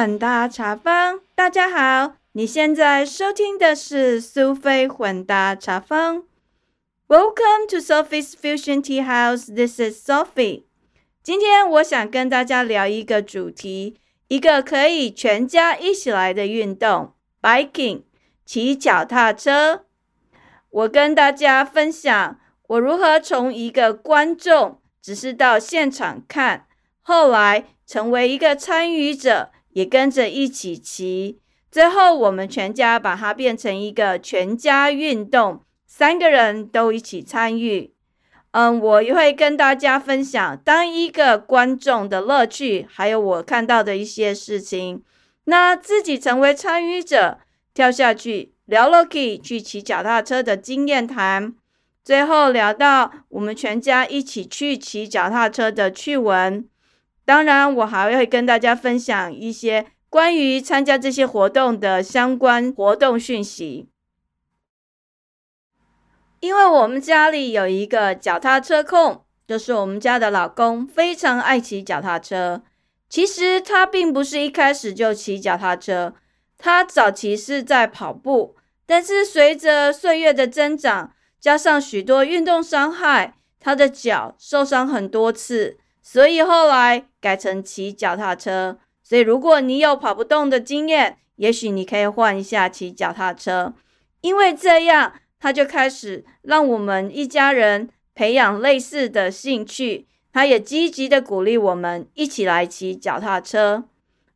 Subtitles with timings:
[0.00, 6.22] 混搭茶坊，大家好，你现在收听的是苏菲混搭茶坊。
[7.06, 9.54] Welcome to Sophie's Fusion Tea House.
[9.54, 10.62] This is Sophie.
[11.22, 13.98] 今天我想跟大家聊一个主题，
[14.28, 17.12] 一个可以全家一起来的运动
[17.42, 18.04] ——biking，
[18.46, 19.84] 骑脚踏车。
[20.70, 26.66] 我跟大家分享我如何从一个观众，只是到现场看，
[27.02, 29.50] 后来成为一个参与者。
[29.72, 31.38] 也跟着一起骑，
[31.70, 37.92] 最后我们全家把它变成一个全家运动，三个人都一起参与。
[38.52, 45.02] 嗯，我也会跟大家分享当一个观众的乐趣，还有我看到的一些事情。
[45.44, 47.38] 那自己成为参与者，
[47.72, 51.54] 跳下去聊 Loki 去骑脚踏车的经验谈，
[52.02, 56.68] 最后聊到我们全家一起去骑脚踏车的趣闻。
[57.30, 63.88] 当然，我还会跟大家分享一些关于参加这些活动的相关活动讯息。
[66.40, 72.62] 因为我们家里有一个脚踏车控，就是我们家的老公，非常爱骑脚踏车。
[73.08, 76.16] 其实他并不是一开始就骑脚踏车，
[76.58, 85.78] 他早期是在跑步，但是随着岁月的增长，加上许多运动伤害，他的脚受伤很多次。
[86.12, 88.80] 所以后来改成骑脚踏车。
[89.00, 93.74] 所以如果你有跑不动的经验，也许你可以换一下骑脚踏车，
[94.20, 100.08] 因为这样他就开始让我们一家人培养类似的兴趣。
[100.32, 103.84] 他也积极的鼓励我们一起来骑脚踏车。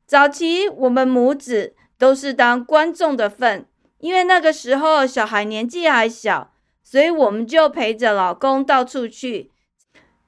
[0.07, 3.67] 早期我们母子都是当观众的份，
[3.99, 6.53] 因为那个时候小孩年纪还小，
[6.85, 9.51] 所以我们就陪着老公到处去。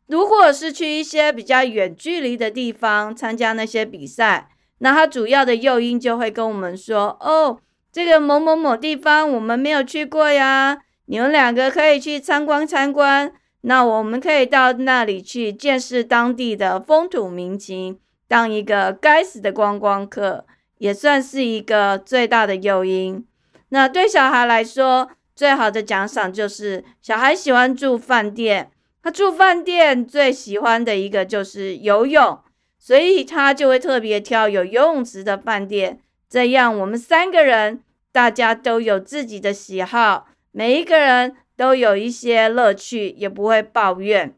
[0.07, 7.59] 如果是去一些比较远距离的地方参加那些比赛，那他主要的诱因就会跟我们说：“哦，
[7.91, 13.33] 这个某某某地方我们没有去过呀，你们两个可以去参观参观。
[13.63, 20.47] 那我们可以到那里去见识当地的风土民情，当一个该死的观光客，
[20.79, 23.27] 也算是一个最大的诱因。
[23.71, 28.71] 那对小孩来说，最好的奖赏就是小孩喜欢住饭店。”
[29.07, 32.41] 他住饭店最喜欢的一个就是游泳，
[32.77, 36.01] 所以他就会特别挑有游泳池的饭店。
[36.29, 44.37] 这样我们三个人大家都有自己的喜好，每一个人都有一些乐趣，也不会抱怨。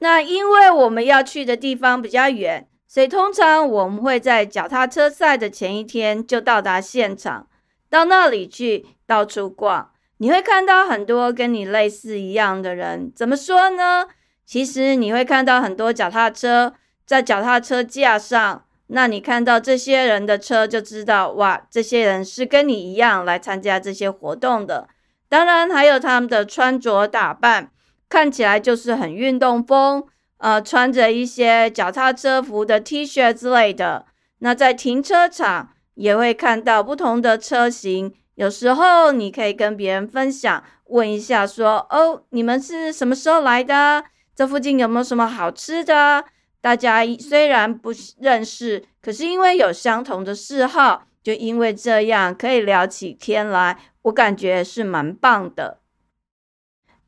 [0.00, 7.48] 那因为我们要去的地方比较远，所以通常我们会在脚踏车赛的前一天就到达现场，
[7.88, 9.88] 到那里去到处逛。
[10.22, 14.06] 你会看到很多跟你类似一样的人，怎么说呢？
[14.46, 16.74] 其实你会看到很多脚踏车
[17.04, 24.88] 在脚踏车架上，那你看到这些人的车，就知道哇，这些人是跟你一样来参加这些活动的。
[25.28, 27.72] 当然，还有他们的穿着打扮，
[28.08, 30.04] 看起来就是很运动风，
[30.38, 34.06] 呃，穿着一些脚踏车服的 T 恤之类的。
[34.38, 38.14] 那在停车场也会看到不同的车型。
[38.34, 44.04] 有时候你可以跟别人分享，问一下说：“哦，你们是什么时候来的？
[44.34, 46.24] 这附近有没有什么好吃的？”
[46.62, 53.78] 大家虽然不认识，可是因为有相同的嗜好，就因为这样可以聊起天来。
[54.02, 55.80] 我感觉是蛮棒的。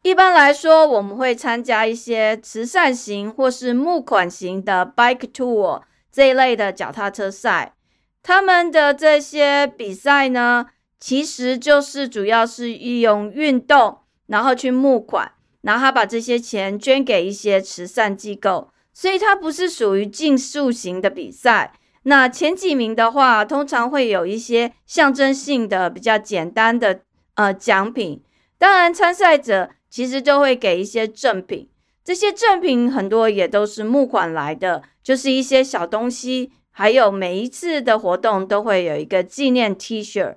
[0.02, 7.74] 一般来说，我们会参加一些慈善型或是募款型的 bike tour 这一类的脚踏车赛。
[8.22, 10.66] 他们的这些比赛呢？
[11.04, 13.98] 其实就是主要是利用运动，
[14.28, 21.74] 然后去募款，然后他把这些钱捐给一些慈善机构，所以它不是属于竞速型的比赛。
[22.04, 27.00] 那前几名的话，通常会有一些象征性的、比较简单的
[27.34, 28.22] 呃奖品。
[28.56, 31.68] 当然，参赛者其实就会给一些赠品，
[32.02, 40.36] 这些赠品很多也都是募款来的，就是一些小东西，还有每一次的活动都会有一个纪念 T 恤。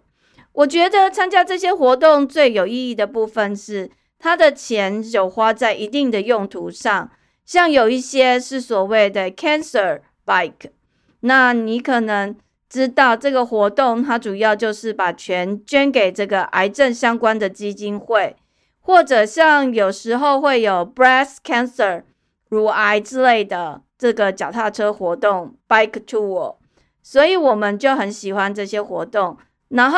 [0.57, 7.11] 我觉得参加这些活动最有意义的部分是，他的钱有花在一定的用途上，
[7.45, 10.71] 像有一些是所谓的 cancer bike，
[11.19, 12.35] 那你可能
[12.67, 18.35] 知道这个活动它主要就是把钱捐给这个癌症相关的基金会，
[18.79, 22.01] 或者像有时候会有 breast cancer
[22.49, 26.55] 乳癌之类的这个脚踏车活动 bike tour，
[27.03, 29.37] 所以我们就很喜欢这些活动，
[29.69, 29.97] 然后。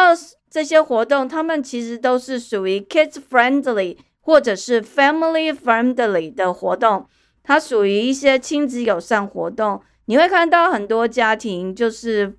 [0.51, 7.07] 这些活动，他们其实都是属于 kids friendly 或者是 family friendly 的活动，
[7.43, 9.79] 它属于一些亲子友善活动。
[10.05, 12.35] 你会看到很多家庭就是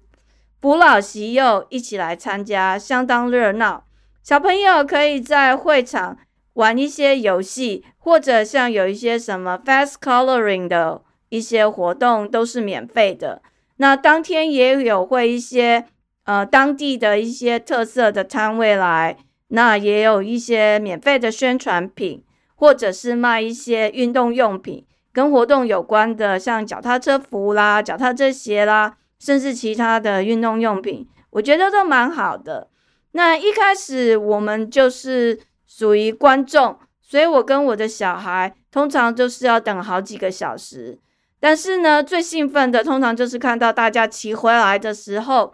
[0.61, 3.85] 扶老携幼一起来参加，相当热闹。
[4.25, 6.19] 小朋友可以在会场
[6.55, 13.41] 玩一些游戏，或者像有一些什么 fast coloring 的一些活动都是免费的。
[13.77, 15.87] 那当天也有会一些
[16.31, 19.17] 呃当地的一些特色的摊位来，
[19.49, 22.23] 那也有一些免费的宣传品，
[22.55, 32.69] 或者是卖一些运动用品跟活动有关的，像脚踏车服啦、脚踏车鞋啦，甚至其他的运动用品，我觉得都蛮好的。
[33.11, 40.97] 那一开始我们就是属于观众，所以我跟我的小孩通常就是要等好几个小时。
[41.41, 45.53] 但是呢，最兴奋的通常就是看到大家骑回来的时候，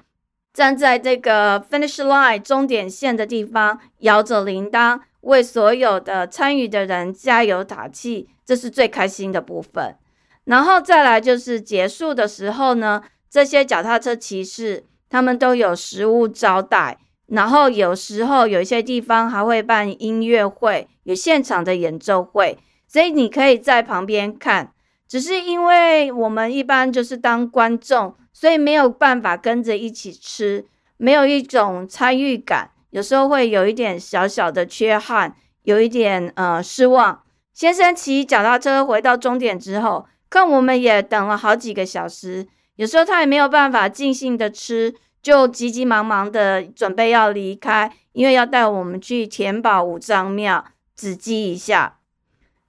[0.57, 9.95] 站在这个 finish line 终点线的地方，摇着铃铛为所有的参与的人加油打气，这是最开心的部分。
[10.45, 16.97] 然后再来就是结束的时候呢，这些脚踏车骑士他们都有食物招待。
[17.27, 22.57] 然后有时候有一些地方还会办音乐会，有现场的演奏会，
[22.89, 24.73] 所以你可以在旁边看。
[25.09, 30.67] 只是因为我们一般就是当观众，所以没有办法跟着一起吃，
[30.97, 37.23] 没有一种参与感，有时候会有一点小小的缺憾，有一点呃失望。
[37.53, 44.95] 先生骑脚踏车回到终点之后，看我们也等了好几个小时，有时候他也没有办法尽兴的吃。
[45.23, 50.65] 就急急忙忙的准备要离开，因为要带我们去填宝五丈庙
[50.95, 51.96] 紫积一下。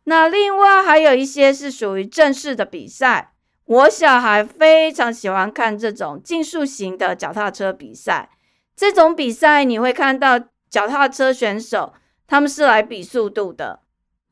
[0.10, 3.34] 那另外还有一些是属于正式的比赛，
[3.66, 8.30] 我小孩非常喜欢看这种竞速型的脚踏车比赛。
[8.74, 10.40] 这种比赛你会看到
[10.70, 11.94] 脚踏车选手
[12.26, 13.82] 他们是来比速度的。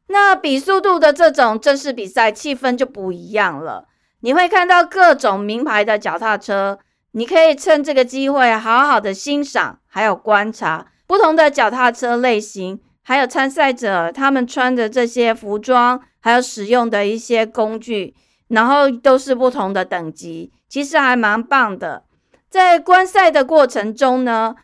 [0.08, 3.90] 那比速度的这种正式比赛气氛就不一样了，
[4.22, 6.80] 你会看到各种名牌的脚踏车。
[7.12, 18.16] 你可以趁这个机会好好的欣赏，还有观察不同的脚踏车类型，还有参赛者他们穿的这些服装，还有使用的一些工具，
[18.48, 22.04] 然后都是不同的等级，其实还蛮棒的。
[22.50, 24.56] 在观赛的过程中呢，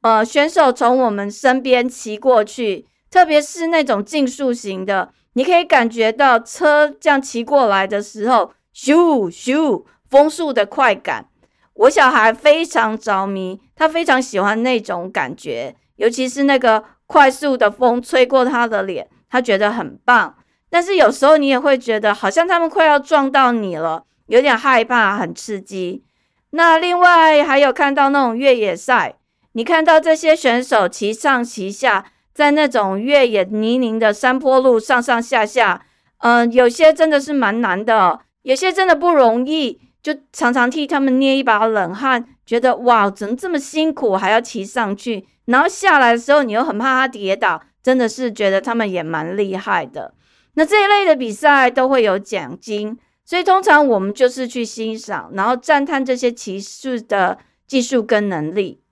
[0.00, 11.28] 呃，选手从我们身边骑过去，特别是那种竞速型的，你可以感觉到车这样骑过来的时候，咻咻风速的快感。
[11.74, 20.36] 我小孩非常着迷，他非常喜欢那种感觉，尤其是那个快速的风吹过他的脸，他觉得很棒。
[20.70, 26.02] 但是有时候你也会觉得好像他们快要撞到你了，有点害怕，很刺激。
[26.50, 29.14] 那另外还有看到那种越野赛，
[29.52, 35.86] 你看到这些选手骑上骑下，在那种越野泥泞的山坡路上上下下，
[36.18, 39.80] 嗯，有些真的是蛮难的，有些真的不容易。
[40.04, 50.12] 就常常替他们捏一把冷汗，觉得哇，怎么这么辛苦，还要骑上去，然后下来的时候，你又很怕他跌倒，真的是觉得他们也蛮厉害的。
[50.56, 58.82] 那这一类的比赛都会有奖金，所以通常我们就是去欣赏，然后赞叹这些骑士的技术跟能力。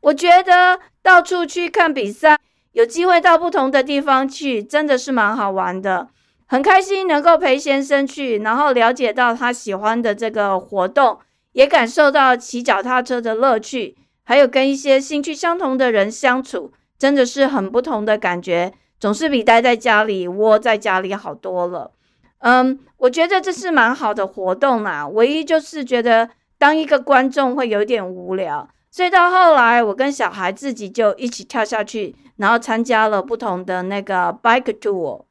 [0.00, 2.38] 我觉得到处去看比赛，
[2.72, 6.08] 有机会到不同的地方去，真的是蛮好玩的。
[6.50, 11.18] 很开心能够陪先生去，然后了解到他喜欢的这个活动，
[11.52, 21.92] 也感受到骑脚踏车的乐趣，还有跟一些兴趣相同的人相处，真的是很不同的感觉，总是比待在家里窝在家里好多了。
[22.38, 35.27] 嗯，我觉得这是蛮好的活动啦，唯一就是觉得当一个观众会有点无聊，所以到后来我跟小孩自己就一起跳下去，然后参加了不同的那个 bike tour。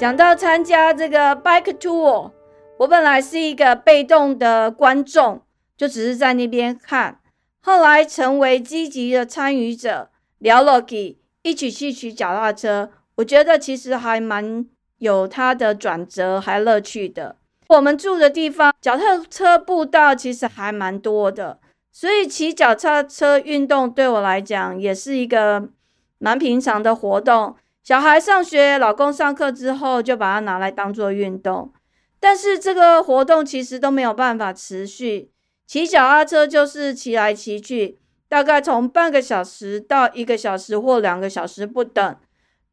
[0.00, 2.30] 讲到参加这个 bike tour，
[2.78, 5.42] 我本来是一个被动的观众，
[5.76, 7.20] 就只是在那边看。
[7.60, 12.90] 后来成为积极的参与者，聊了几，一起去骑脚踏车。
[13.16, 14.64] 我觉得其实还蛮
[15.00, 17.36] 有它的转折，还乐趣的。
[17.68, 21.58] 我们住的地方脚踏车步道其实还蛮多的，
[21.92, 25.68] 所以骑脚踏车运动对我来讲也是一个
[26.16, 27.54] 蛮平常的活动。
[27.82, 31.72] 小孩上学，老公上课之后，就把它拿来当做运动。
[32.20, 35.30] 但是这个活动其实都没有办法持续。
[35.66, 42.16] 骑脚踏车就是骑来骑去，大概从半个小时到一个小时或两个小时不等。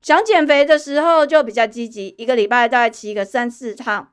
[0.01, 4.11] 想减肥的时候就比较积极，一个礼拜大概骑个三四趟。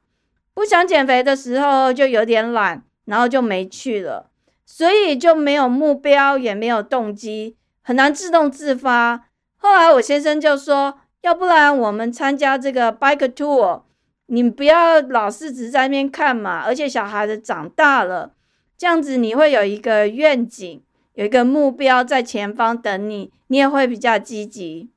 [0.55, 4.31] 不想减肥的时候就有点懒，然后就没去了。
[4.65, 9.27] 所以就没有目标，也没有动机，很难自动自发。
[9.65, 13.81] 后来我先生就说，要不然我们参加这个 bike tour，
[14.27, 18.35] 你不要老是只在那边看嘛，而且小孩子长大了，
[18.77, 20.83] 这样子你会有一个愿景，
[21.15, 24.91] 有一个目标在前方等你，你也会比较积极。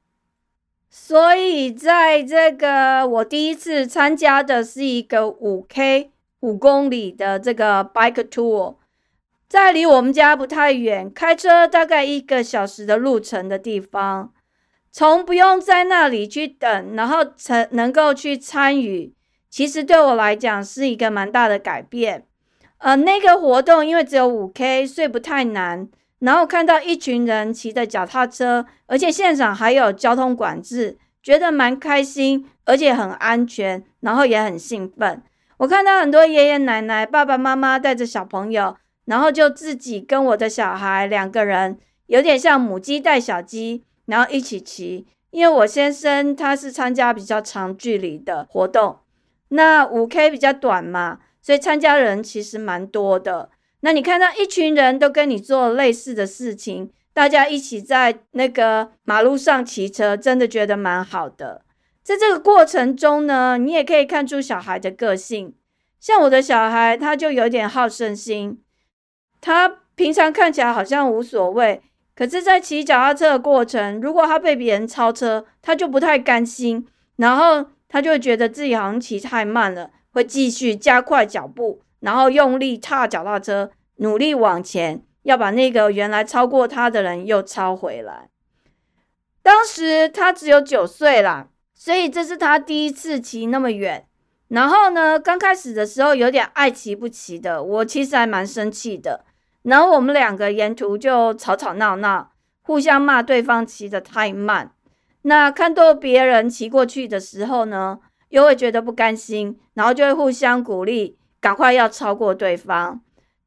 [0.89, 8.75] 所以在这个我第一次参加的是一个五 K 五公里的这个 bike tour。
[9.47, 14.33] 在离我们家不太远，开车大概一个小时的路程的地方，
[14.97, 19.13] 从不用在那里去等，然后才能够去参与，
[19.47, 22.25] 其实对我来讲是一个蛮大的改变。
[22.79, 25.87] 呃，那个活动因为只有五 K，所以不太难。
[26.17, 35.21] 然后看到一群人骑着脚踏车，而且现场还有交通管制，觉得蛮开心，而且很安全，然后也很兴奋。
[35.57, 38.75] 我看到很多爷爷奶奶、爸爸妈妈带着小朋友。
[39.05, 41.77] 然后就自己跟我的小孩两个人，
[42.07, 45.05] 有点像母鸡带小鸡，然后一起骑。
[45.29, 48.99] 因为我先生他是参加比较长距离的活动，
[49.49, 53.49] 那五 K 比较短嘛，所以参加人其实蛮多的。
[53.81, 61.63] 那你看到一群人都跟你做类似的事情，大家一起在那个马路上骑车，真的觉得蛮好的。
[62.01, 65.53] 在这个过程中呢，你也可以看出小孩的个性，
[65.99, 68.63] 像我的小孩，他就有点好胜心。
[69.41, 71.81] 他平常看起来好像无所谓，
[72.17, 88.29] 可是，在骑脚踏车的过程，如果他被别人超车，他就不太甘心，然后他就会觉得自己好像骑太慢了，会继续加快脚步，然后用力踏脚踏车，努力往前，要把那个原来超过他的人又超回来。
[89.43, 94.07] 当时他只有九岁啦，所以这是他第一次骑那么远。
[94.47, 99.26] 然后呢，刚开始的时候有点爱骑不骑的，我其实还蛮生气的。
[99.67, 102.31] 然后我们两个沿途就吵吵闹闹，
[102.61, 104.71] 互相骂对方骑得太慢。
[105.23, 113.01] 那看到别人骑过去的时候呢，又会觉得不甘心，然后就会互相鼓励，赶快要超过对方。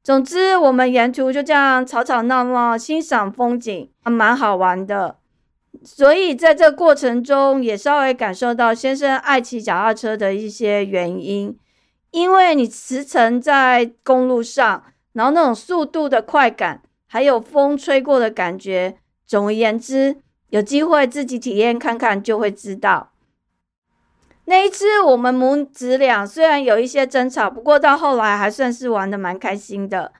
[0.04, 5.16] 总之，我们沿途就这样吵吵闹闹，欣赏风景，蛮好玩的。
[5.82, 11.58] 所以在这过程中，也稍微感受到先生爱骑脚踏车的一些原因，
[12.10, 14.84] 因为你驰骋在公路上。
[15.12, 20.16] 然后那种速度的快感，还有风吹过的感觉，总而言之，
[20.50, 23.12] 有机会自己体验看看就会知道。
[24.46, 30.12] 那一次我们母子俩虽然有一些争吵，不过到后来还算是玩的蛮开心的。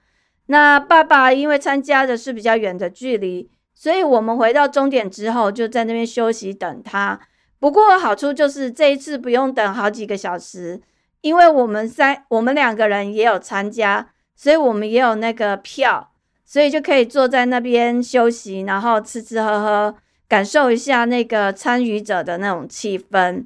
[0.45, 7.19] 那爸爸因为参加的是比较远的距离，所以我们回到终点之后就在那边休息等他。
[7.59, 10.81] 不过好处就是这一次不用等好几个小时，
[11.21, 14.09] 因为我们三我们两个人也有参加。
[14.41, 19.95] 所以我们也有那个票，所以就可以坐在那边休息，然后吃吃喝喝，
[20.27, 23.45] 感受一下那个参与者的那种气氛。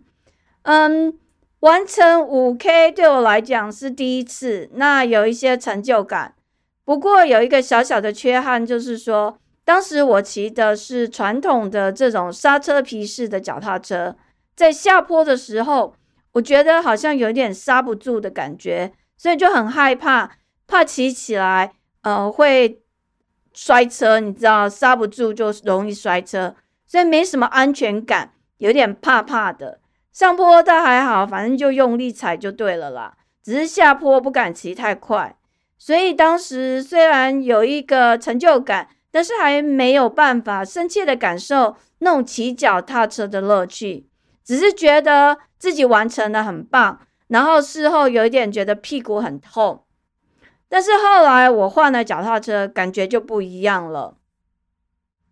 [0.61, 1.13] 嗯，
[1.59, 6.33] 完成五 K 对我来讲是第一次，那有一些成就感。
[6.85, 14.15] 不过有一个小小的缺憾，就是说当时我骑的是传统的这种刹车皮式的脚踏车，
[14.55, 15.93] 在下坡的时候，
[16.31, 20.37] 我觉得好像有点刹不住的感觉，所以就很害怕。
[20.67, 22.81] 怕骑起来，呃，会
[23.53, 26.55] 摔车，你知道，刹不住就容易摔车，
[26.85, 29.79] 所以没什么安全感，有点怕怕的。
[30.11, 33.17] 上坡倒还好，反正就用力踩就对了啦。
[33.43, 35.37] 只是下坡不敢骑太快，
[35.77, 44.07] 所以当时虽然有一个成就感，但是还没有办法深切的感受那种骑脚踏车的乐趣，
[44.43, 49.84] 只是觉得自己完成的很棒，然后事后有一点觉得屁股很痛。
[50.67, 54.17] 但是后来我换了脚踏车，感觉就不一样了。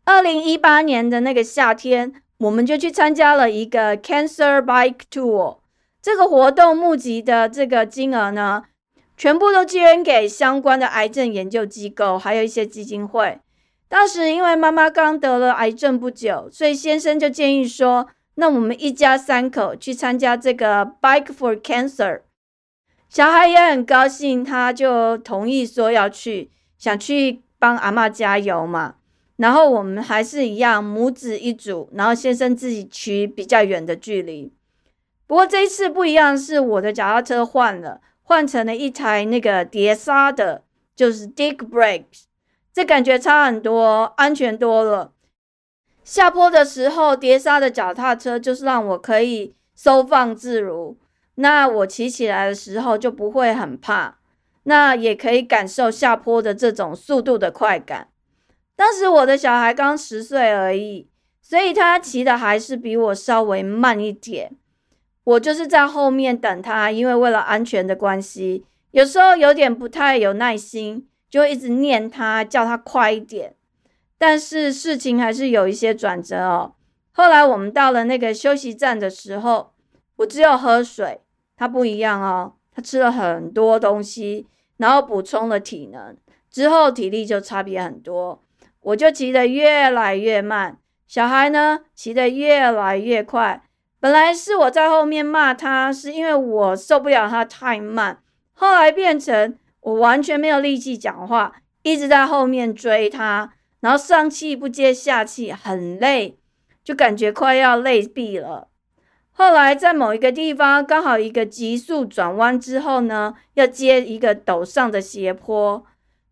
[0.05, 5.59] 二零一八年的那个夏天，我们就去参加了一个 Cancer Bike Tour。
[6.01, 8.63] 这个活动募集的这个金额呢，
[9.15, 13.39] 全部都捐给相关的癌症研究机构，还有一些基金会。
[13.87, 22.21] 当时因为妈妈刚得了癌症不久，所以先生就建议说：“那我们一家三口去参加这个 Bike for Cancer。”
[23.13, 28.95] 小孩也很高兴，他就同意说要去，想去帮阿妈加油嘛。
[29.35, 34.51] 然后我们还是一样母子一组，然后先生自己骑比较远的距离。
[35.27, 40.63] 不过这一次不一样，是我的脚踏车换了，换成了一台那个碟刹的，
[40.95, 42.23] 就是 Dick Brakes，
[42.73, 45.11] 这感觉差很多，安全多了。
[46.03, 50.97] 下坡的时候，碟刹的脚踏车就是让我可以收放自如。
[51.35, 54.19] 那我骑起来的时候就不会很怕，
[54.63, 58.09] 那也可以感受下坡的这种速度的快感。
[58.75, 61.09] 当时我的小孩刚十岁而已，
[61.41, 64.55] 所以他骑的还是比我稍微慢一点。
[65.23, 73.55] 我就是在后面等他，因为为了安全的关系，有时候有点不太有耐心，就一直念他，叫他快一点。
[74.17, 76.75] 但是事情还是有一些转折哦。
[77.11, 79.72] 后来我们到了那个休息站的时候，
[80.17, 81.21] 我只有喝水，
[81.55, 86.15] 他不一样哦，他吃了很多东西，然后补充了体能，
[86.49, 88.43] 之后体力就差别很多。
[88.81, 90.77] 我就骑得越来越慢，
[91.07, 93.63] 小孩呢骑得越来越快。
[93.99, 98.21] 本来是我在后面骂他，是因为我受不了他太慢。
[98.51, 106.37] 后来变成我完全没有力气讲话，一直在后面追他，然后上气不接下气，很累，
[106.83, 108.67] 就感觉快要累毙了。
[109.43, 115.83] 后来在某一个地方，刚好一个急速转弯之后呢，要接一个陡上的斜坡。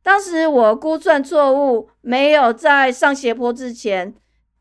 [0.01, 4.13] 当时我估算错误，没有在上斜坡之前，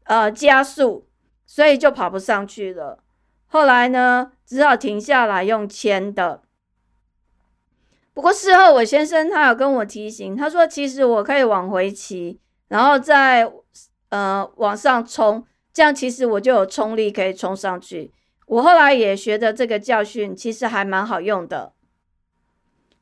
[0.03, 1.07] 呃，加速。
[1.47, 2.99] 所以就跑不上去了。
[3.47, 6.43] 后来呢，只好停下来用牵的。
[8.13, 13.49] 不过事后我先生他有跟我提醒，他说其实我可以往回骑，然后再
[14.09, 18.13] 呃往上冲，这样其实我就有冲力可以冲上去。
[18.51, 21.73] 我后来也学的这个教训，其实还蛮好用的。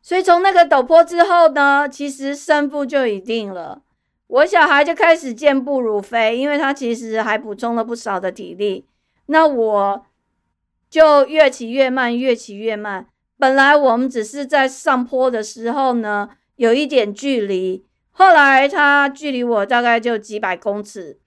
[0.03, 3.81] 所以从那个陡坡之后呢，其实胜负就已定了。
[4.27, 8.85] 我小孩就开始健步如飞，因为他其实还补充了不少的体力。
[9.27, 10.05] 那我
[10.91, 13.07] 就越骑越慢，越骑越慢。
[13.39, 17.87] 本来我们只是在上坡的时候呢，有一点距离。
[18.11, 21.19] 后来他距离我大概就几百公尺，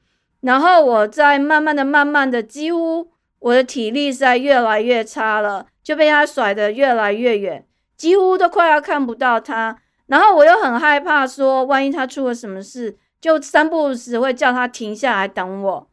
[0.42, 3.10] 然后我在慢慢的、慢慢的，几乎
[3.42, 7.66] 我的体力在越来越差了，就被他甩得越来越远，
[7.98, 9.78] 几乎都快要看不到他。
[10.08, 15.88] 然后我又很害怕，说万一他出了什么事，就三不五时会叫他停下来等我。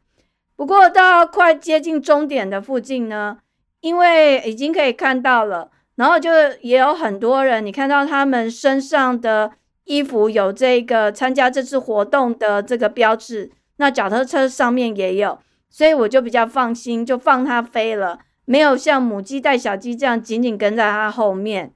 [0.55, 3.37] 不过到快接近终点的附近呢，
[3.79, 6.29] 因为已经可以看到了，然后就
[6.61, 9.51] 也有很多人，你看到他们身上的
[9.85, 21.73] 衣服有这个参加这次活动的这个标志，那脚踏车上面也有，所以我就比较放心，就放它飞了，没有像母鸡带小鸡这样紧紧跟在它后面。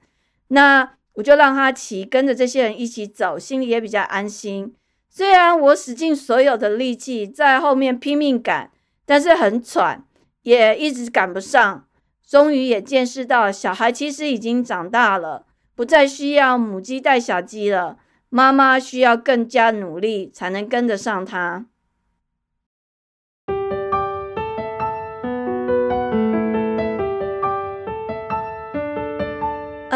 [0.48, 0.92] 那。
[1.16, 4.74] 我就让他骑，跟着这些人一起走，心里也比较安心。
[5.08, 8.72] 虽然我使尽所有的力气在后面拼命赶，
[9.06, 10.04] 但是很喘，
[10.42, 11.86] 也一直赶不上。
[12.28, 21.66] 终于也见识到，小孩其实已经长大了，不再需要母鸡带小鸡了，妈妈需要更加努力才能跟得上他。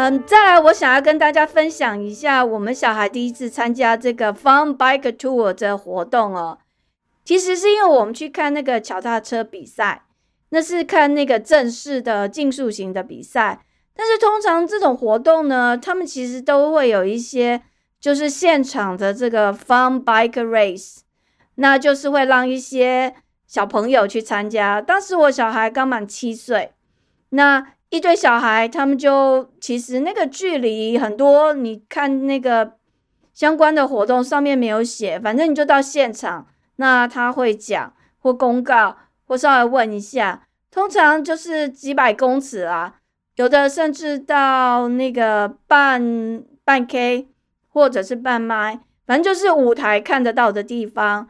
[0.01, 6.59] 嗯，再来，我想要跟大家分享一下我们小孩第一次参加这个 Fun Bike Tour 这活动哦。
[7.25, 10.03] 其实是因为我们去看那个脚踏车比赛，
[10.51, 13.65] 那是看那个正式的竞速型的比赛。
[13.93, 17.61] 但是通常这种活动呢，他们其实都会有一些
[17.99, 20.99] 就是现场的这个 Fun Bike Race，
[21.55, 24.81] 那就是会让一些小朋友去参加。
[24.81, 26.71] 当时我小孩刚满七岁，
[27.31, 27.73] 那。
[27.89, 32.73] 一堆小孩，他们就其实那个距离很多，你看那个
[33.33, 42.97] 相关的活动上面没有写，反正你就到现场，那他会讲或公告或稍微问一下，通常就是几百公尺啊，
[43.35, 47.27] 有的甚至到那个半半 K
[47.69, 51.29] 或者是半麦，反正就是舞台看得到的地方。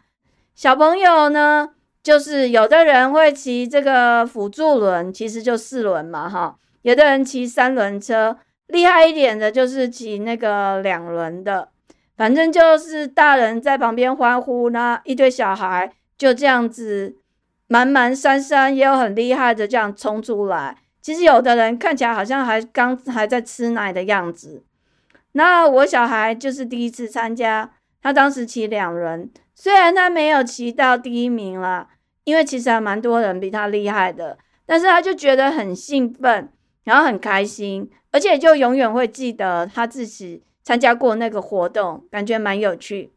[0.53, 1.69] 小朋友呢？
[2.09, 6.55] 就是有的人会骑这个辅助轮，其实就四轮嘛，哈。
[6.81, 11.69] 有的人骑三轮车，厉害一点的就是骑那个两轮的。
[12.17, 17.15] 反正就是大人在旁边欢呼，那一堆小孩就这样子
[17.67, 20.77] 满满山山，也有很厉害的这样冲出来。
[21.03, 24.63] 其实有的人看起来好像还刚还在吃奶的样子。
[25.33, 27.69] 那我小孩就是第一次参加，
[28.01, 29.29] 他当时骑两轮。
[29.53, 31.89] 虽然他没有骑到第一名了，
[32.29, 34.37] 因为其实还蛮多人比他厉害的，
[34.67, 36.47] 但是他就觉得很兴奋，
[36.83, 43.11] 然后很开心，而且就永远会记得他自己参加过那个活动，感觉蛮有趣。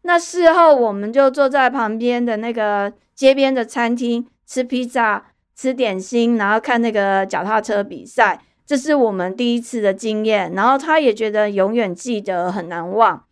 [0.00, 10.50] 那事后我们就坐在旁边的那个街边的餐厅吃披萨、吃点心，然后看那个脚踏车比赛，这是我们第一次的经验。
[10.54, 13.24] 然后他也觉得永远记得，很难忘。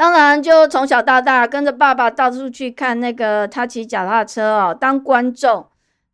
[0.00, 5.66] 当然，就从小到大跟着爸爸到处去看那个他骑脚踏车哦，当观众，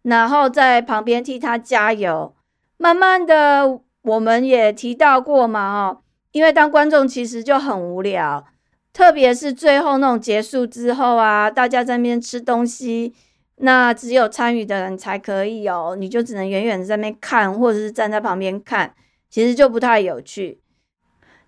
[0.03, 2.35] 然后在旁边替他加油。
[2.79, 8.45] 慢慢的，我们也提到过嘛，哦，因为当观众其实就很无聊，
[8.93, 13.15] 特别是最后那种结束之后啊，大家在那边吃东西，
[13.59, 18.93] 那只有参与的人才可以哦，你就只能远远在那边看，或者是站在旁边看，
[19.31, 20.61] 其实就不太有趣。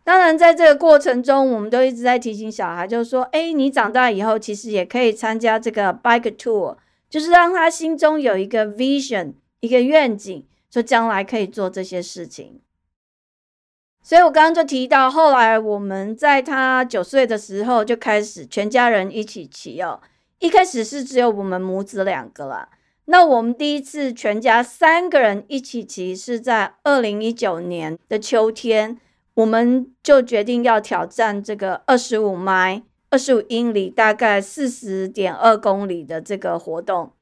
[0.09, 6.79] 当然，在这个过程中，我们都一直在提醒小孩，就是说，哎，你长大以后其实也可以参加这个 bike tour，
[7.11, 12.59] 就是让他心中有一个 vision，一个愿景，说将来可以做这些事情。
[14.03, 20.01] 所以我刚刚就提到，后来我们在他九岁的时候就开始全家人一起骑哦。
[20.39, 22.71] 一开始是只有我们母子两个啦。
[23.05, 28.99] 那我们第一次全家三个人一起骑是在二零一九年的秋天，
[29.39, 37.13] 我们就决定要挑战这个二十五迈、二十五英里，大概四十点二公里的这个活动。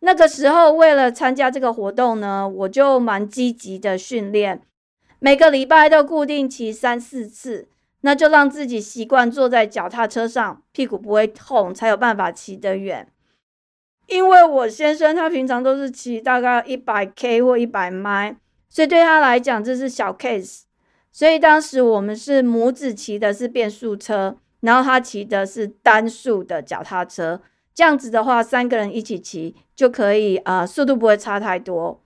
[0.00, 4.62] 那个时候为了参加这个活动呢，我就蛮积极的训练，
[5.20, 7.68] 每个礼拜都固定骑三四次。
[8.00, 13.08] 那就让自己习惯坐在脚踏车上，屁股不会痛，才有办法骑得远。
[14.06, 18.36] 因为我先生他平常都是骑大概一百 K 或一百迈，
[18.68, 20.62] 所以对他来讲这是小 case。
[21.18, 27.40] 所以当时我们是母子骑的是变速车，然后他骑的是单速的脚踏车。
[27.74, 32.00] 这样子的话，三个人一起骑就可以，呃，速度不会差太多。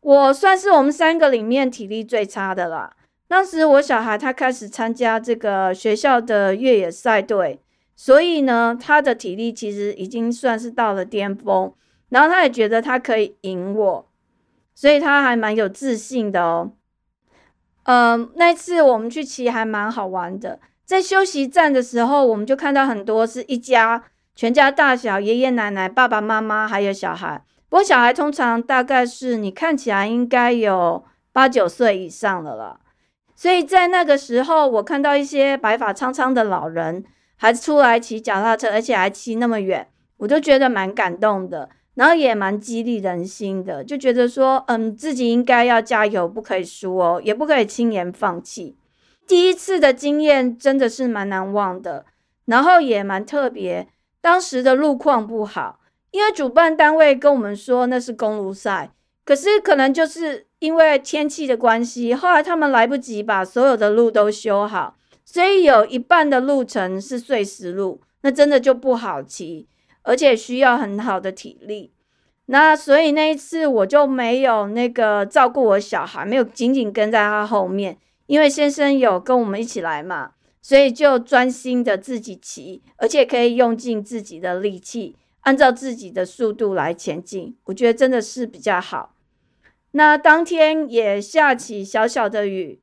[0.00, 2.96] 我算是我们三个里面体力最差的啦。
[3.28, 7.60] 当时我小孩他开始参加这个学校的越野赛队，
[7.94, 11.72] 所以呢，他的体力其实已经算是到了巅峰。
[12.08, 14.10] 然后他也觉得他可以赢我，
[14.74, 16.72] 所以他还蛮有自信的哦。
[17.84, 27.44] 嗯，那次我们去骑还蛮好玩的，在休息站的时候，我们就看到很多是一家全家大小，爷爷奶奶、爸爸妈妈还有小孩。
[27.68, 32.80] 不过小孩通常大概是你看起来应该有八九岁以上的了。
[33.34, 37.02] 所以在那个时候，我看到一些白发苍苍的老人
[37.36, 48.76] 还出来骑脚踏车，而且还骑那么远，我就觉得蛮感动的，然后也蛮激励人心的，就觉得说，嗯，自己应该要加油，不可以输哦，也不可以轻言放弃。
[49.26, 52.06] 第一次的经验真的是蛮难忘的，
[52.46, 53.88] 然后也蛮特别。
[54.20, 58.90] 当时的路况不好，因为主办单位跟我们说那是公路赛，
[59.24, 60.46] 可是可能就是。
[60.62, 69.66] 因为天气的关系，后来他们来不及把所有的路都修好，所以有一半的路程是碎石路，那真的就不好骑，
[70.02, 71.92] 而且需要很好的体力。
[72.46, 87.56] 那所以那一次我就没有那个照顾我小孩，没有紧紧跟在他后面，因为先生有跟我们一起来嘛，所以就专心的自己骑，而且可以用尽自己的力气，按照自己的速度来前进。
[87.66, 89.14] 我觉得真的是比较好。
[89.92, 92.80] 那当天也下起小小的雨，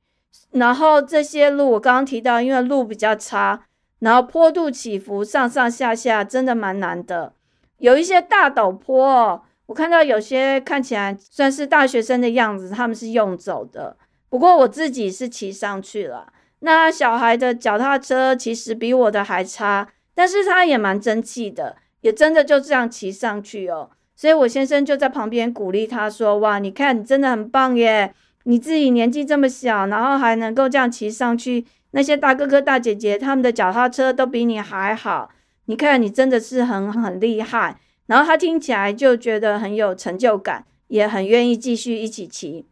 [0.51, 3.65] 然后这些路我刚刚提到，因为路比较差，
[4.00, 7.34] 然后坡度起伏上上下下，真的蛮难的。
[7.78, 13.96] 有一些大陡坡，哦我看到有些看起来算是大学生的样子，他们是用走的。
[14.30, 16.34] 不过我自己是骑上去了。
[16.62, 23.92] 那小孩的脚踏车其实比我的还差，但是他也蛮争气的，也真的就这样骑上去哦。
[24.16, 28.14] 所以我先生就在旁边鼓励他说：“哇，你看你真的很棒耶！
[28.44, 35.30] 你自己年纪这么小，然后还能够这样骑上去，那些大哥哥大姐姐他们的脚踏车都比你还好。
[35.65, 42.65] 你看你真的是很很厉害。”然后他听起来就觉得很有成就感，也很愿意继续一起骑。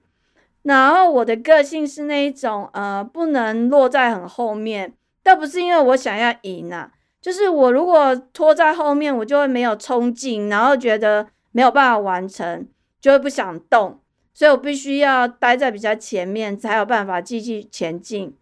[0.64, 11.28] 然后我的个性是那一种，呃，不能落在很后面，倒不是因为我想要赢啊，就是我如果拖在后面，我就会没有冲劲，然后觉得。
[11.54, 12.68] 没有办法完成，
[13.02, 14.00] 就会不想动，
[14.32, 18.36] 所以我必须要待在比较前面，才有办法继续前进。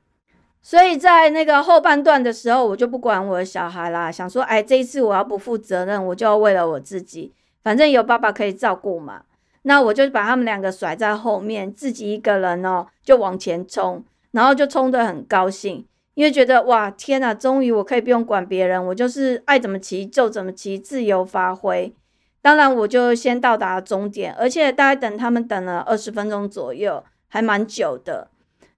[0.65, 7.31] 所以在那个后半段的时候，我就不管我的小孩啦，想说，哎，这一次我要不负责任，我就要为了我自己，
[7.63, 9.21] 反正有爸爸可以照顾嘛。
[9.61, 21.93] 那我就把他们两个甩在后面，自己一个人哦，就往前冲，然后就冲得很高兴，因为觉得哇，天呐，终于我可以不用管别人，我就是爱怎么骑就怎么骑，自由发挥。
[22.41, 28.29] 当然，我就先到达终点，而且大概等他们等了二十分钟左右，还蛮久的。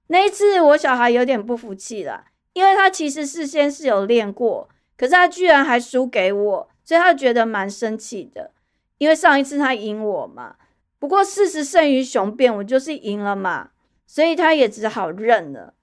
[0.07, 8.51] 那一次，我小孩有点不服气了，因为他其实事先是有练过，可是他居然还输给我，所以他觉得蛮生气的。
[8.97, 10.55] 因为上一次他赢我嘛，
[10.97, 13.69] 不过事实胜于雄辩，我就是赢了嘛，
[14.05, 15.73] 所以他也只好认了。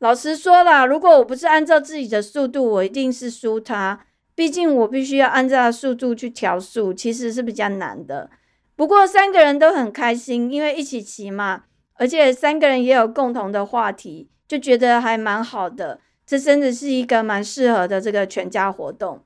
[0.00, 4.04] 老实说啦，如果我不是按照自己的速度，我一定是输他。
[4.34, 8.30] 毕竟我必须要按照速度去调速，其实是比较难的。
[8.74, 16.00] 不过三个人都很开心，因为一起骑嘛，而且三个人也有共同的话题就觉得还蛮好的。
[16.24, 19.22] 这真的是一个蛮适合的这个全家活动。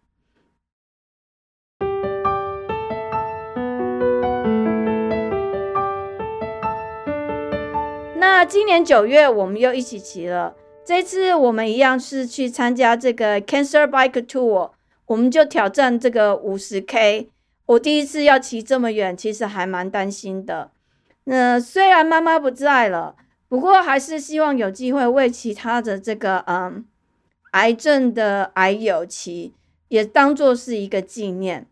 [8.17, 14.73] 那今年九月我们又一起骑了这次我们一样是去参加这个 cancer bike tour
[15.07, 17.31] 我们就挑战这个五十 k
[17.67, 20.71] 我第一次要骑这么远其实还蛮担心的
[21.29, 23.17] 那虽然妈妈不在了，
[23.49, 26.85] 不过还是希望有机会为其他的这个嗯
[27.51, 29.53] 癌症的癌友骑，
[29.89, 31.67] 也当做是一个纪念。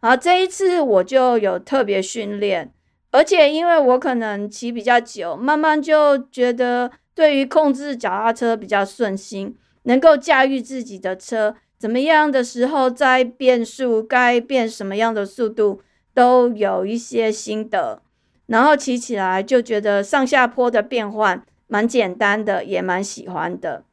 [0.00, 2.72] 好，这一次我就有特别训练，
[3.12, 11.54] 而且因为我可能骑比较久，慢慢就觉得对于控制脚踏车比较顺心，能够驾驭自己的车。
[11.78, 15.82] 怎么样的时候，在变速该变什么样的速度，
[16.14, 18.02] 都有一些心得，
[18.46, 23.84] 然后骑起来就觉得上下坡的变换蛮简单的，也蛮喜欢的。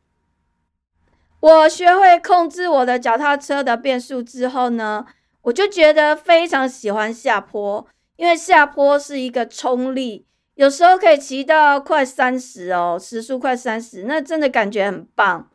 [1.39, 5.06] 我学会控制我的脚踏车的变速之后呢，
[5.42, 7.86] 我就觉得非常喜欢下坡，
[8.16, 15.50] 因为下坡是一个冲力，有时候可以骑到快三十哦，时速快三十，那真的感觉很棒。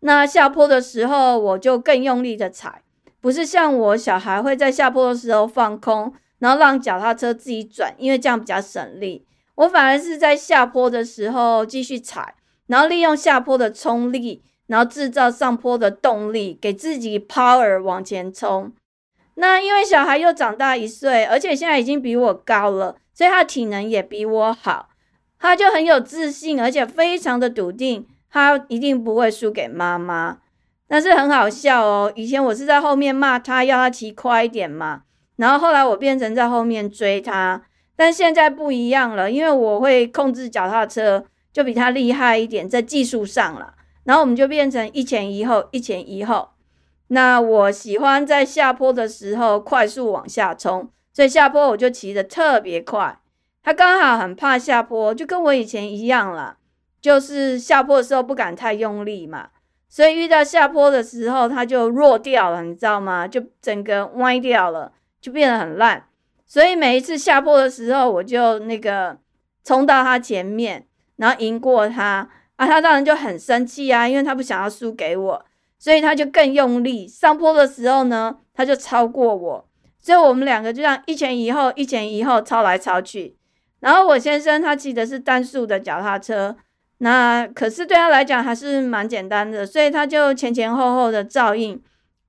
[0.00, 2.82] 那下坡的时候，我就更用力的踩，
[3.20, 9.24] 不是像我小孩会在下坡的时候放空，然后让脚踏车自己转，因为这样比较省力。
[9.54, 12.34] 我反而是在下坡的时候继续踩，
[12.66, 18.72] 然后利用下坡的冲力，然后制造上坡的动力，给自己 power 往前冲。
[19.34, 24.88] 那因为小孩又长大一岁，而且现在已经比我高了，所以他体能也比我好，
[25.38, 28.06] 他就很有自信，而且非常的笃定。
[28.32, 30.38] 他一定不会输给妈妈，
[30.86, 32.12] 但是很好笑哦。
[32.14, 35.02] 以前我是在后面骂他，要他骑快一点嘛，
[35.40, 37.62] 然后后来我变成在后面追他，
[37.96, 43.72] 但现在不一样了，因为我会控制脚踏车，就比他厉害一点，在技术上了。
[44.04, 46.50] 然后我们就变成一前一后，一前一后。
[47.08, 53.18] 那我喜欢在下坡的时候快速往下冲，所以下坡我就骑得特别快。
[53.62, 56.58] 他刚好很怕下坡，就跟我以前一样了。
[57.00, 59.48] 就是下坡的时候不敢太用力嘛，
[59.88, 63.26] 所以遇到下坡的时候，他就弱掉了，你知道吗？
[63.26, 66.04] 就整个歪掉了，就变得很烂。
[66.46, 69.18] 所以每一次下坡的时候，我就那个
[69.64, 75.44] 冲到他前面，然后赢过他啊，他当然就很生气啊，因为他不想要输给我，
[75.78, 77.06] 所以他就更用力。
[77.06, 83.36] 上坡的时候呢，他就超过我，所以我们两个就这样一前一后，一前一后超来超去。
[83.80, 86.56] 然后我先生他骑的是单速的脚踏车。
[87.02, 91.80] 那可是对他来讲还是蛮简单的，所以他就前前后后的照应，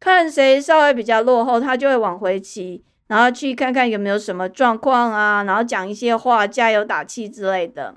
[0.01, 7.95] 看谁稍微比较落后，他就会往回骑，然后去看看有没有什么状况啊，然后讲一些话，加油打气之类的。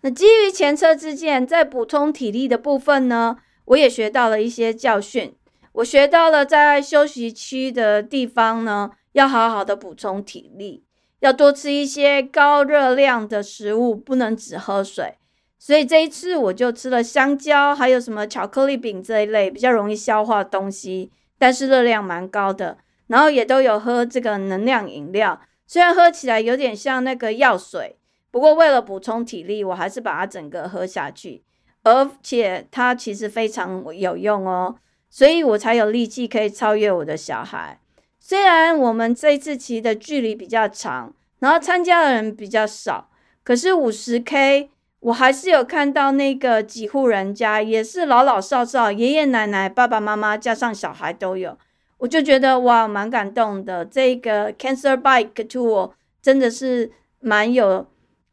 [0.00, 5.36] 那基于前车之鉴，在补充体力的部分呢，我也学到了一些教训。
[5.72, 10.84] 我学到了在休息区的地方呢，要好好的补充体力，
[11.18, 15.18] 要多吃一些高热量的食物，不能只喝水。
[15.62, 22.78] 所以这一次我就吃了香蕉，还有什么巧克力饼这一类比较容易消化的东西，但是热量蛮高的。
[23.08, 27.98] 然后也都有喝这个能量饮料，虽然喝起来有点像那个药水，
[28.30, 31.44] 不过为了补充体力，我还是把它整个喝下去。
[31.82, 34.76] 而且它其实非常有用哦，
[35.10, 37.78] 所以我才有力气可以超越我的小孩。
[38.18, 43.10] 虽然我们这次骑的距离比较长，然后参加的人比较少，
[43.44, 44.70] 可是五十 K。
[45.00, 51.56] 我还是有看到那个几户人家，也是老老少少、爷爷奶奶、爸爸妈妈加上小孩都有，
[51.96, 53.82] 我就觉得哇，蛮感动的。
[53.82, 57.86] 这个 Cancer Bike Tour 真的是蛮有，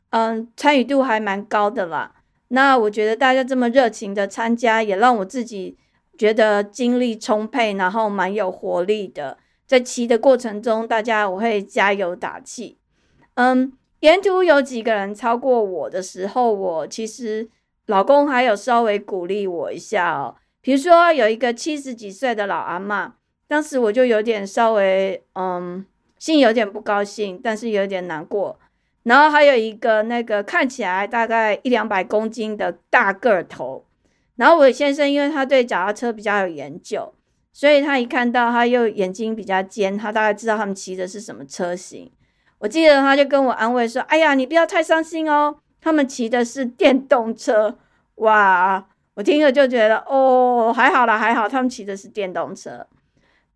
[0.10, 2.16] 嗯，参与度还蛮高的啦。
[2.50, 5.78] 那我觉得大家这么热情的参加，也让我自己
[6.18, 9.38] 觉得精力充沛，然后蛮有活力的。
[9.66, 12.78] 在骑的过程中，大家我会加油打气，
[13.36, 13.72] 嗯。
[14.02, 17.50] 沿途有几个人超过我的时候，我其实
[17.88, 20.36] 老公还有稍微鼓励我一下哦。
[20.62, 23.16] 比如说有一个七十几岁的老阿妈，
[23.48, 25.86] 当时我就有点稍微嗯，
[26.20, 28.60] 心有点不高兴，但是有点难过。
[29.04, 33.86] 然后还有一个那个看起来大概一两百公斤的大个头，
[34.36, 37.14] 然后我先生因为他对脚踏车比较有研究，
[37.54, 42.12] 所以他一看到他又眼睛比较尖，他大概知道他们骑的是什么车型。
[42.60, 47.78] 我记得他就跟我安慰说：“哎呀，你不要太伤心哦，他们骑的是电动车。”
[48.16, 52.88] 哇，我听了就觉得哦，还好啦，还好他们骑的是电动车。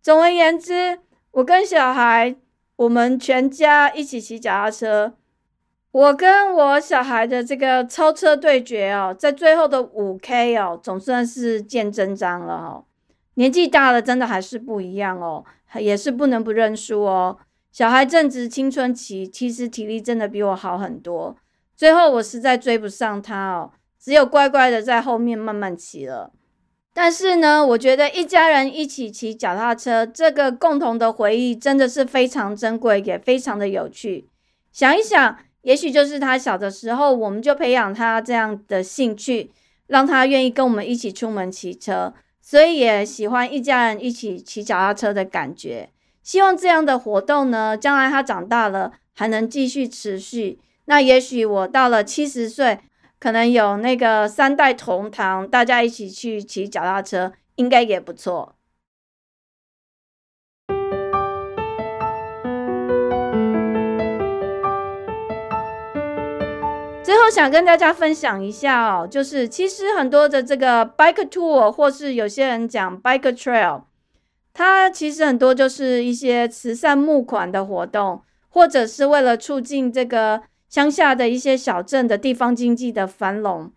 [0.00, 1.00] 总而言之，
[1.32, 2.36] 我跟小孩，
[2.76, 5.14] 我们全家一起骑脚踏车。
[5.90, 12.84] 我跟我小孩的这个超车对决哦，在最后的五 K 哦，总算是见真章了哦。
[13.34, 17.38] 年纪大了，真的还是不一样哦，也是不能不认输哦。
[17.72, 21.34] 小孩正值青春期，其实体力真的比我好很多，
[21.74, 26.32] 最后我实在追不上他哦，只有乖乖的在后面慢慢骑了。
[26.92, 34.28] 但是呢，我觉得一家人一起骑脚踏车，这个共同的回忆真的是非常珍贵，也非常的有趣。
[34.70, 39.50] 想一想，也许就是他小的时候，我们就培养他这样的兴趣，
[39.86, 45.88] 让他愿意跟我们一起出门骑车，所以也喜欢一家人一起骑脚踏车的感觉。
[46.22, 50.60] 希望这样的活动呢，将来他长大了还能继续持续。
[50.84, 52.80] 那也许我到了七十岁。
[53.18, 58.56] 可能有那个三代同堂，大家一起去骑脚踏车，应该也不错。
[67.04, 73.82] 最后想跟大家分享一下哦，就是其实很多的这个 bike tour，或是有些人讲 bike trail，
[74.54, 80.42] 它其实很多就是一些慈善募款的活动，或者是为了促进这个。
[80.72, 83.70] 乡下的一些小镇的地方经济的繁荣，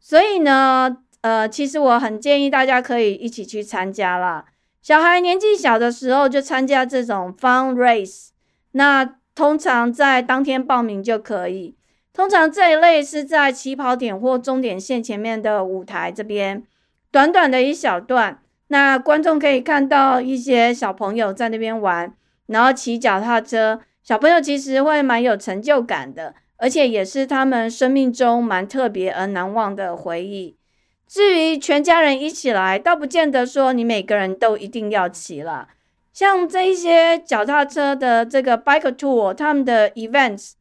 [0.00, 4.44] 所以呢，呃，其实我很建议大家可以一起去参加啦。
[4.82, 8.30] 小孩年纪小的时候就参加这种 fun race，
[8.72, 9.04] 那
[9.36, 11.76] 通常在当天报名就可以。
[12.12, 16.64] 通常这一类是在起跑点或终点线前面的舞台这边，
[17.12, 18.40] 短短的一小段，
[18.74, 22.12] 那观众可以看到一些小朋友在那边玩，
[22.46, 23.80] 然后骑脚踏车。
[24.02, 30.56] 小朋友其实会蛮有成就感的，而且也是他们生命中蛮特别而难忘的回忆。
[31.06, 35.68] 至于全家人一起来，倒不见得说你每个人都一定要骑了。
[36.12, 40.54] 像这一些脚踏车的这个 bike tour，他们的 events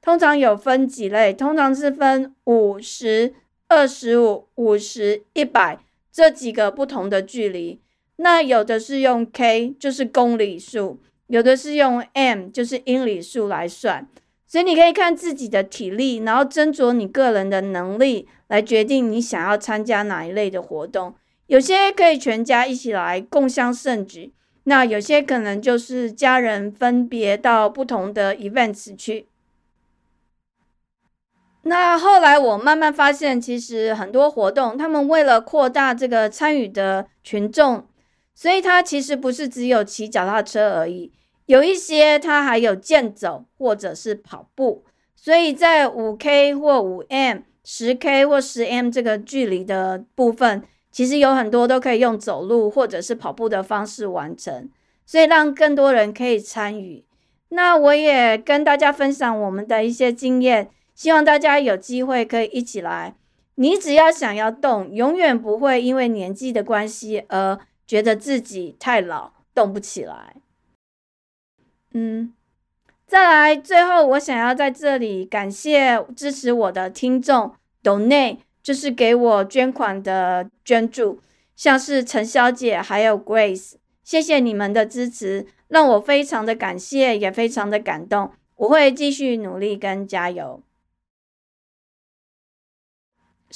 [0.00, 3.34] 通常有分几类，通常是分五十、
[3.66, 5.80] 二十五、五十、一百
[6.16, 7.78] 这几个不同的距离。
[8.16, 11.02] 那有的是用 K，就是公里数。
[11.26, 14.08] 有的是用 m，就是英里数来算，
[14.46, 21.14] 所以你可以看自己的体力，然后斟酌你个人的能力来决定你想要参加哪一类的活动。
[21.48, 24.32] 有些可以全家一起来共襄盛举，
[24.64, 29.26] 那有些可能就是家人分别到不同的 events 去。
[31.66, 37.86] 那后来我慢慢发现，其实很多活动，他们为了扩大这个参与的群众。
[38.38, 41.10] 所以它其实不是只有骑脚踏车而已，
[41.46, 44.84] 有一些它还有健走或者是跑步。
[45.14, 54.68] 所以在五 K 或五 M、十 K 或十 M 这个距离的部分，其实有很多都可以用走路或者是跑步的方式完成，
[55.06, 57.06] 所以让更多人可以参与。
[57.48, 63.14] 那我也跟大家分享我们的一些经验，希望大家有机会可以一起来。
[63.54, 67.60] 你只要想要动，永远不会因为年纪的关系而。
[67.88, 70.34] 觉得自己太老，动不起来。
[71.92, 72.34] 嗯，
[73.06, 77.54] 再来，最后我想要在这里感谢支持我的听众
[77.84, 81.20] ，Donate 就是给我捐款的捐助，
[81.54, 88.32] 像是陈小姐还有 Grace，谢谢你们的支持，让我非常的感谢，也非常的感动。
[88.56, 90.60] 我会继续努力跟加油。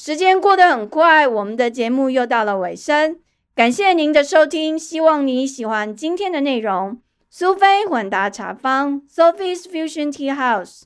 [0.03, 3.19] 时间过得很快，我们的节目又到了尾声。
[3.55, 6.99] 感谢您的收听，希望你喜欢今天的内容。
[7.29, 10.85] 苏菲混搭茶坊 （Sophie's Fusion Tea House），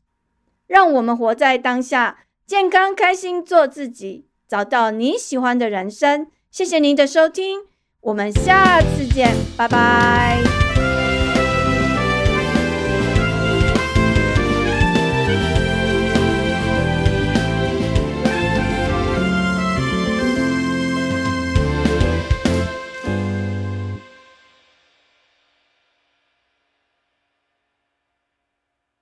[0.67, 6.27] 让我们活在当下，健康开心做自己，找到你喜欢的人生。
[6.51, 7.61] 谢谢您的收听，
[8.01, 10.54] 我们下次见，拜拜。